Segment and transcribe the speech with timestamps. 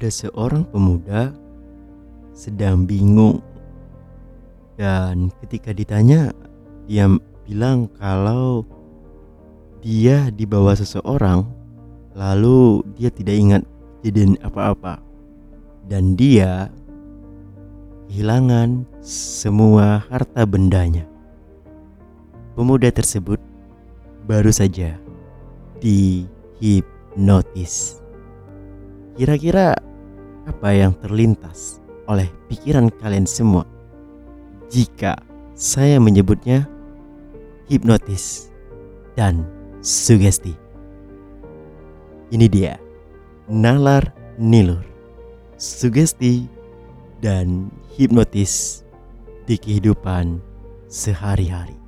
[0.00, 1.28] ada seorang pemuda
[2.32, 3.44] sedang bingung
[4.80, 6.32] dan ketika ditanya
[6.88, 7.04] dia
[7.44, 8.64] bilang kalau
[9.84, 11.44] dia dibawa seseorang
[12.16, 13.60] lalu dia tidak ingat
[14.00, 15.04] kejadian apa-apa
[15.84, 16.72] dan dia
[18.08, 21.04] kehilangan semua harta bendanya.
[22.56, 23.36] Pemuda tersebut
[24.24, 24.96] baru saja
[25.84, 28.00] dihipnotis.
[29.20, 29.89] Kira-kira
[30.50, 31.78] apa yang terlintas
[32.10, 33.62] oleh pikiran kalian semua
[34.66, 35.14] jika
[35.54, 36.66] saya menyebutnya
[37.70, 38.50] hipnotis
[39.14, 39.46] dan
[39.78, 40.58] sugesti?
[42.34, 42.74] Ini dia,
[43.48, 44.82] nalar nilur,
[45.54, 46.44] sugesti
[47.22, 48.82] dan hipnotis
[49.48, 50.38] di kehidupan
[50.92, 51.79] sehari-hari.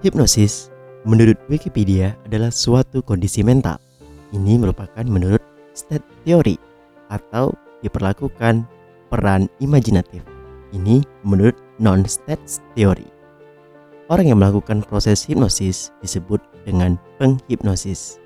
[0.00, 0.72] Hipnosis
[1.04, 3.76] menurut Wikipedia adalah suatu kondisi mental.
[4.32, 5.44] Ini merupakan menurut
[5.76, 6.56] state theory
[7.12, 7.52] atau
[7.84, 8.64] diperlakukan
[9.12, 10.24] peran imajinatif.
[10.72, 12.40] Ini menurut non-state
[12.72, 13.04] theory.
[14.08, 18.16] Orang yang melakukan proses hipnosis disebut dengan penghipnosis.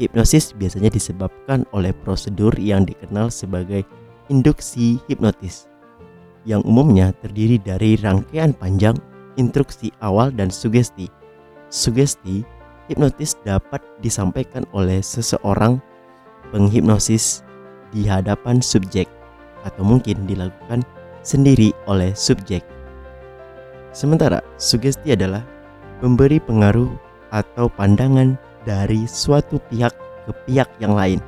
[0.00, 3.84] Hipnosis biasanya disebabkan oleh prosedur yang dikenal sebagai
[4.32, 5.68] induksi hipnotis,
[6.48, 8.96] yang umumnya terdiri dari rangkaian panjang
[9.36, 11.08] instruksi awal dan sugesti.
[11.72, 12.44] Sugesti
[12.88, 15.80] hipnotis dapat disampaikan oleh seseorang
[16.52, 17.40] penghipnosis
[17.92, 19.08] di hadapan subjek
[19.64, 20.82] atau mungkin dilakukan
[21.22, 22.66] sendiri oleh subjek.
[23.92, 25.44] Sementara sugesti adalah
[26.02, 26.90] memberi pengaruh
[27.32, 29.94] atau pandangan dari suatu pihak
[30.28, 31.20] ke pihak yang lain.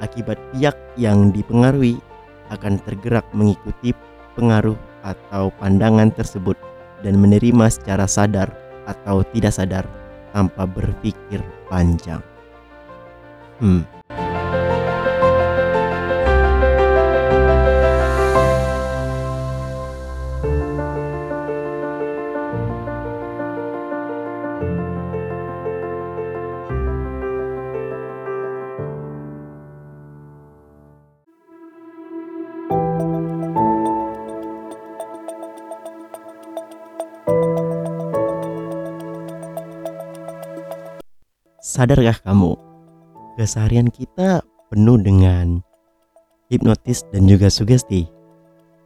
[0.00, 2.00] Akibat pihak yang dipengaruhi
[2.48, 3.92] akan tergerak mengikuti
[4.32, 6.56] pengaruh atau pandangan tersebut
[7.00, 8.48] dan menerima secara sadar
[8.88, 9.84] atau tidak sadar
[10.32, 12.22] tanpa berpikir panjang.
[13.60, 13.84] Hmm.
[41.80, 42.60] Sadarkah kamu,
[43.40, 45.64] keseharian kita penuh dengan
[46.52, 48.04] hipnotis dan juga sugesti?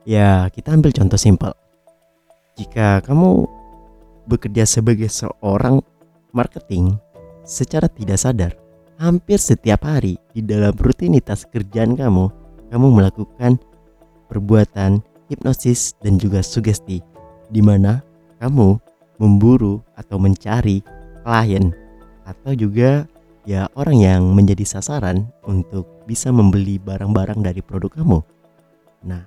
[0.07, 1.51] Ya, kita ambil contoh simpel.
[2.55, 3.51] Jika kamu
[4.31, 5.83] bekerja sebagai seorang
[6.31, 6.95] marketing
[7.43, 8.55] secara tidak sadar,
[9.03, 12.31] hampir setiap hari di dalam rutinitas kerjaan kamu,
[12.71, 13.59] kamu melakukan
[14.31, 17.03] perbuatan hipnosis dan juga sugesti
[17.51, 18.07] di mana
[18.39, 18.79] kamu
[19.19, 20.79] memburu atau mencari
[21.27, 21.75] klien
[22.25, 23.05] atau juga
[23.45, 28.21] ya orang yang menjadi sasaran untuk bisa membeli barang-barang dari produk kamu.
[29.05, 29.25] Nah,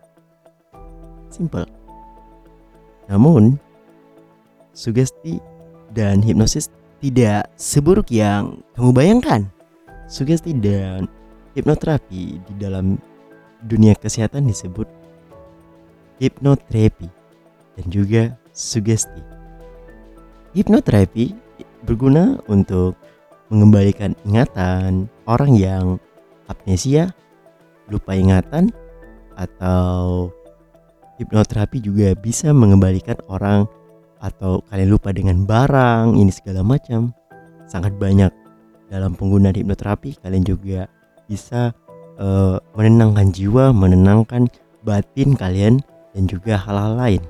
[1.29, 1.69] simple.
[3.07, 3.55] Namun,
[4.73, 5.39] sugesti
[5.93, 9.41] dan hipnosis tidak seburuk yang kamu bayangkan.
[10.09, 11.05] Sugesti dan
[11.53, 12.97] hipnoterapi di dalam
[13.65, 14.85] dunia kesehatan disebut
[16.17, 17.09] hipnoterapi
[17.77, 18.23] dan juga
[18.53, 19.21] sugesti.
[20.57, 21.46] Hipnoterapi
[21.87, 22.99] berguna untuk
[23.47, 25.85] mengembalikan ingatan orang yang
[26.51, 27.15] amnesia,
[27.87, 28.75] lupa ingatan,
[29.39, 30.27] atau
[31.15, 33.63] hipnoterapi juga bisa mengembalikan orang
[34.19, 37.15] atau kalian lupa dengan barang ini segala macam.
[37.71, 38.29] Sangat banyak.
[38.87, 40.87] Dalam penggunaan hipnoterapi kalian juga
[41.27, 41.75] bisa
[42.15, 44.47] uh, menenangkan jiwa menenangkan
[44.87, 45.83] batin kalian
[46.15, 47.21] dan juga hal-hal lain.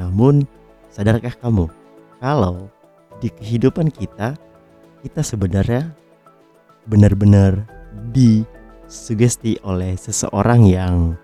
[0.00, 0.48] Namun
[0.88, 1.68] sadarkah kamu?
[2.16, 2.72] Kalau
[3.20, 4.36] di kehidupan kita
[5.00, 5.92] kita sebenarnya
[6.86, 7.66] benar-benar
[8.12, 11.14] disugesti oleh seseorang yang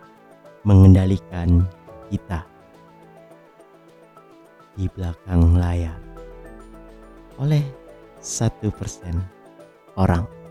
[0.62, 1.66] mengendalikan
[2.10, 2.46] kita
[4.78, 5.98] di belakang layar
[7.40, 7.64] oleh
[8.22, 9.18] satu persen
[9.98, 10.41] orang.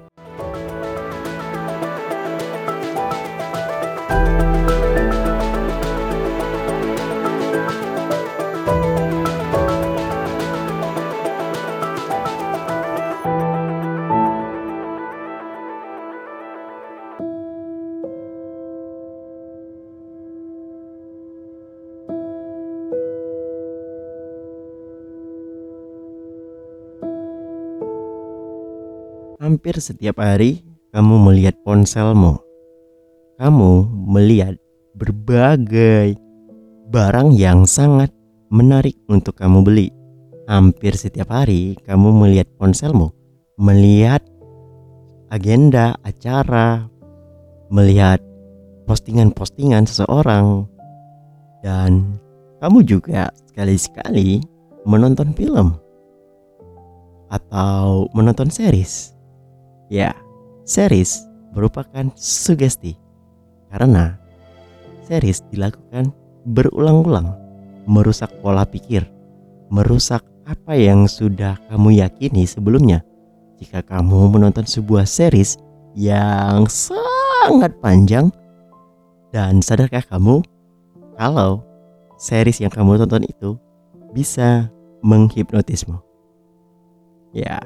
[29.41, 30.61] Hampir setiap hari
[30.93, 32.37] kamu melihat ponselmu.
[33.41, 34.53] Kamu melihat
[34.93, 36.13] berbagai
[36.93, 38.13] barang yang sangat
[38.53, 39.89] menarik untuk kamu beli.
[40.45, 43.09] Hampir setiap hari kamu melihat ponselmu,
[43.57, 44.21] melihat
[45.33, 46.85] agenda acara,
[47.73, 48.21] melihat
[48.85, 50.69] postingan-postingan seseorang,
[51.65, 52.21] dan
[52.61, 54.45] kamu juga sekali-sekali
[54.85, 55.81] menonton film
[57.33, 59.20] atau menonton series.
[59.91, 60.15] Ya,
[60.63, 62.95] series merupakan sugesti
[63.67, 64.15] karena
[65.03, 66.15] series dilakukan
[66.47, 67.35] berulang-ulang
[67.83, 69.03] merusak pola pikir,
[69.67, 73.03] merusak apa yang sudah kamu yakini sebelumnya.
[73.59, 75.59] Jika kamu menonton sebuah series
[75.91, 78.31] yang sangat panjang,
[79.35, 80.39] dan sadarkah kamu
[81.19, 81.67] kalau
[82.15, 83.59] series yang kamu tonton itu
[84.15, 84.71] bisa
[85.03, 85.99] menghipnotismu?
[87.35, 87.59] Ya,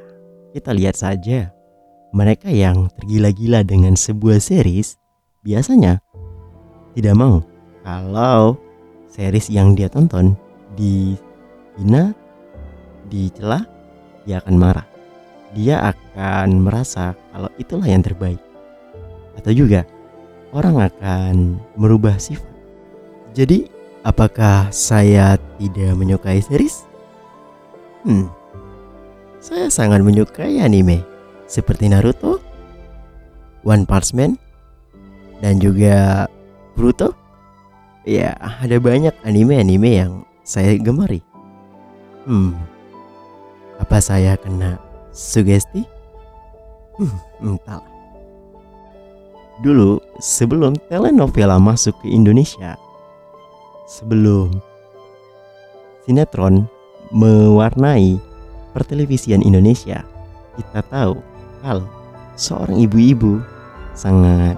[0.57, 1.55] kita lihat saja.
[2.16, 4.96] Mereka yang tergila-gila dengan sebuah series
[5.44, 6.00] biasanya
[6.96, 7.44] tidak mau
[7.84, 8.56] kalau
[9.12, 10.32] series yang dia tonton
[10.80, 12.16] dihina,
[13.12, 13.68] dicela,
[14.24, 14.88] dia akan marah.
[15.60, 18.40] Dia akan merasa kalau itulah yang terbaik.
[19.36, 19.84] Atau juga
[20.56, 22.48] orang akan merubah sifat.
[23.36, 23.68] Jadi,
[24.08, 26.88] apakah saya tidak menyukai series?
[28.08, 28.32] Hmm.
[29.44, 31.15] Saya sangat menyukai anime
[31.46, 32.42] seperti Naruto,
[33.66, 34.38] One Punch Man,
[35.40, 36.26] dan juga
[36.76, 37.16] Boruto
[38.06, 40.12] ya ada banyak anime-anime yang
[40.46, 41.24] saya gemari.
[42.26, 42.58] Hmm,
[43.82, 44.78] apa saya kena
[45.14, 45.86] sugesti?
[46.96, 47.92] Hmm, entahlah.
[49.64, 52.76] Dulu sebelum telenovela masuk ke Indonesia,
[53.88, 54.52] sebelum
[56.04, 56.68] sinetron
[57.16, 58.20] mewarnai
[58.76, 60.04] pertelevisian Indonesia,
[60.60, 61.16] kita tahu
[61.66, 61.90] kalau
[62.38, 63.42] seorang ibu-ibu
[63.98, 64.54] sangat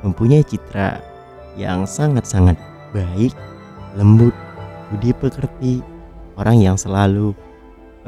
[0.00, 0.96] mempunyai citra
[1.60, 2.56] yang sangat-sangat
[2.96, 3.36] baik,
[4.00, 4.32] lembut,
[4.88, 5.84] budi pekerti,
[6.40, 7.36] orang yang selalu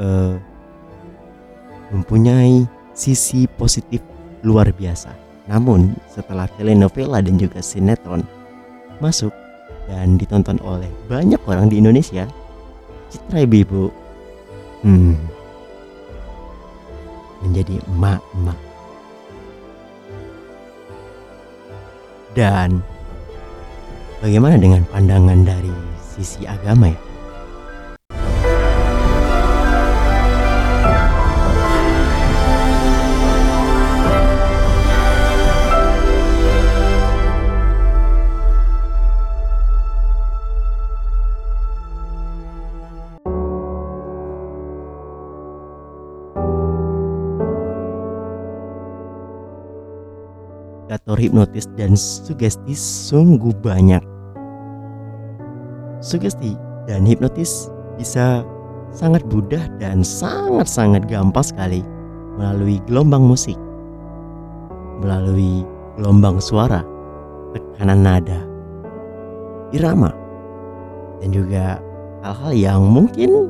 [0.01, 0.41] uh,
[1.93, 2.65] mempunyai
[2.97, 4.01] sisi positif
[4.41, 5.13] luar biasa.
[5.51, 8.25] Namun setelah telenovela dan juga sinetron
[9.05, 9.35] masuk
[9.85, 12.25] dan ditonton oleh banyak orang di Indonesia,
[13.11, 13.91] citra ibu-ibu
[14.87, 15.40] hmm,
[17.43, 18.59] menjadi emak-emak.
[22.31, 22.81] Dan
[24.21, 27.10] Bagaimana dengan pandangan dari sisi agama ya?
[50.91, 54.03] Indikator hipnotis dan sugesti sungguh banyak.
[56.03, 56.59] Sugesti
[56.91, 58.43] dan hipnotis bisa
[58.91, 61.87] sangat mudah dan sangat-sangat gampang sekali
[62.35, 63.55] melalui gelombang musik,
[64.99, 65.63] melalui
[65.95, 66.83] gelombang suara,
[67.55, 68.43] tekanan nada,
[69.71, 70.11] irama,
[71.23, 71.79] dan juga
[72.27, 73.47] hal-hal yang mungkin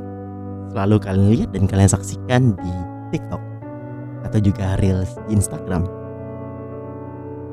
[0.76, 2.72] selalu kalian lihat dan kalian saksikan di
[3.16, 3.40] TikTok
[4.28, 5.99] atau juga Reels Instagram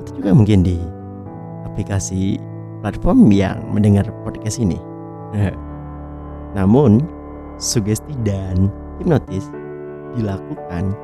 [0.08, 0.80] atau juga mungkin di
[1.68, 2.40] aplikasi
[2.80, 4.80] platform yang mendengar podcast ini.
[6.56, 7.04] Namun,
[7.60, 9.52] sugesti dan hipnotis
[10.16, 10.96] dilakukan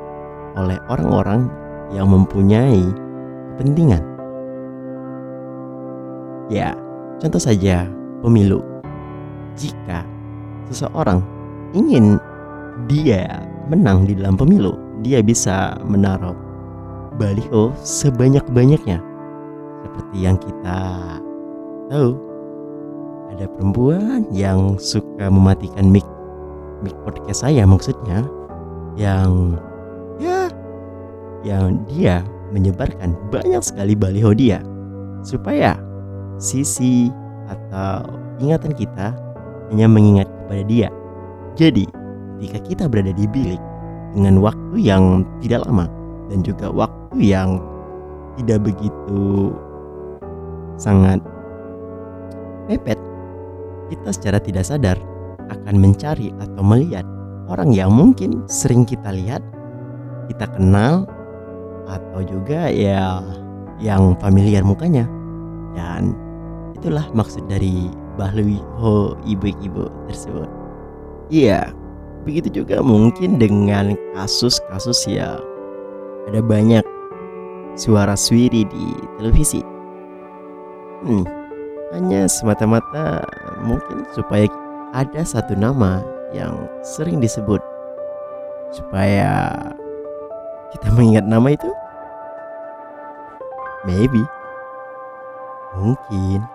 [0.56, 1.52] oleh orang-orang
[1.92, 2.88] yang mempunyai
[3.60, 4.00] kepentingan.
[6.48, 6.72] Ya,
[7.20, 7.92] contoh saja
[8.24, 8.64] pemilu.
[9.60, 10.08] Jika
[10.72, 11.20] seseorang
[11.76, 12.18] ingin
[12.88, 16.34] dia menang di dalam pemilu, dia bisa menaruh
[17.18, 18.98] baliho sebanyak-banyaknya.
[19.84, 20.80] Seperti yang kita
[21.92, 22.16] tahu
[23.34, 26.06] ada perempuan yang suka mematikan mic
[26.86, 28.24] mic podcast saya maksudnya
[28.94, 29.58] yang
[30.22, 30.48] ya
[31.42, 32.22] yang dia
[32.54, 34.62] menyebarkan banyak sekali baliho dia
[35.26, 35.76] supaya
[36.38, 37.10] sisi
[37.50, 38.06] atau
[38.38, 39.16] ingatan kita
[39.74, 40.90] hanya mengingat kepada dia.
[41.58, 41.86] Jadi
[42.38, 43.62] ketika kita berada di bilik
[44.14, 45.90] dengan waktu yang tidak lama
[46.30, 47.62] dan juga waktu yang
[48.40, 49.54] tidak begitu
[50.78, 51.22] sangat
[52.66, 52.98] mepet,
[53.94, 54.98] kita secara tidak sadar
[55.52, 57.06] akan mencari atau melihat
[57.52, 59.44] orang yang mungkin sering kita lihat,
[60.32, 61.06] kita kenal,
[61.88, 63.22] atau juga ya
[63.78, 65.06] yang familiar mukanya.
[65.74, 66.16] Dan
[66.78, 70.50] itulah maksud dari Bahlui Ho ibu-ibu tersebut.
[71.34, 71.74] Iya,
[72.24, 75.42] begitu juga mungkin dengan kasus-kasus yang
[76.30, 76.86] ada banyak
[77.76, 78.86] suara suiri di
[79.18, 79.62] televisi.
[81.04, 81.26] Hmm,
[81.92, 83.22] hanya semata-mata
[83.60, 84.48] mungkin supaya
[84.96, 86.00] ada satu nama
[86.32, 87.60] yang sering disebut
[88.74, 89.54] supaya
[90.74, 91.70] kita mengingat nama itu.
[93.84, 94.24] Maybe.
[95.76, 96.53] Mungkin.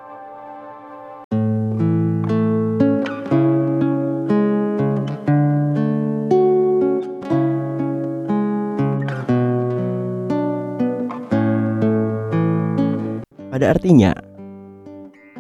[13.59, 14.15] Pada artinya,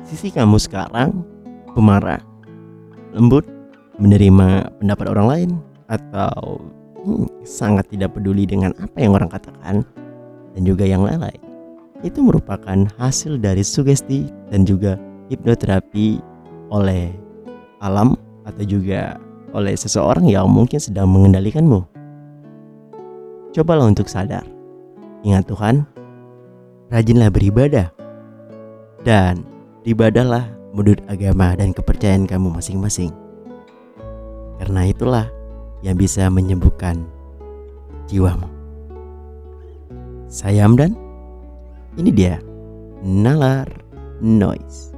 [0.02, 1.22] sisi kamu sekarang
[1.70, 2.18] pemarah,
[3.14, 3.46] lembut,
[3.94, 5.50] menerima pendapat orang lain,
[5.86, 6.58] atau
[6.98, 9.86] hmm, sangat tidak peduli dengan apa yang orang katakan,
[10.50, 11.38] dan juga yang lain-lain.
[12.02, 14.98] Itu merupakan hasil dari sugesti dan juga
[15.30, 16.18] hipnoterapi
[16.74, 17.14] oleh
[17.78, 18.18] alam
[18.50, 19.14] atau juga
[19.54, 21.86] oleh seseorang yang mungkin sedang mengendalikanmu.
[23.54, 24.42] Cobalah untuk sadar.
[25.22, 25.86] Ingat Tuhan,
[26.90, 27.94] rajinlah beribadah
[29.08, 29.40] dan
[29.88, 30.44] ibadahlah
[30.76, 33.08] menurut agama dan kepercayaan kamu masing-masing.
[34.60, 35.32] Karena itulah
[35.80, 37.08] yang bisa menyembuhkan
[38.04, 38.44] jiwamu.
[40.28, 40.92] Saya Amdan.
[41.96, 42.36] Ini dia
[43.00, 43.66] Nalar
[44.20, 44.97] Noise.